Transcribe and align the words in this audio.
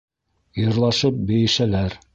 Йырлашып-бейешәләр. 0.61 1.99